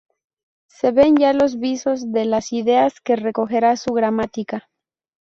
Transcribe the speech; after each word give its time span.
Se 0.67 0.89
ven 0.89 1.15
ya 1.17 1.31
los 1.31 1.59
visos 1.59 2.11
de 2.11 2.25
las 2.25 2.53
ideas 2.53 3.01
que 3.01 3.15
recogerá 3.15 3.77
su 3.77 3.93
gramática. 3.93 4.67